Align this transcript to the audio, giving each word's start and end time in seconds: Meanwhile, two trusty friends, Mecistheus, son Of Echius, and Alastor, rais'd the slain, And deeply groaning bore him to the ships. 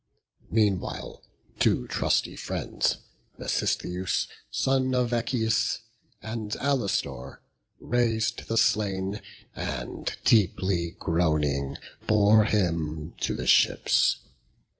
Meanwhile, 0.49 1.21
two 1.59 1.85
trusty 1.87 2.35
friends, 2.35 2.97
Mecistheus, 3.37 4.27
son 4.49 4.95
Of 4.95 5.11
Echius, 5.11 5.81
and 6.23 6.53
Alastor, 6.59 7.37
rais'd 7.79 8.47
the 8.47 8.57
slain, 8.57 9.21
And 9.55 10.11
deeply 10.25 10.95
groaning 10.97 11.77
bore 12.07 12.45
him 12.45 13.13
to 13.21 13.35
the 13.35 13.45
ships. 13.45 14.17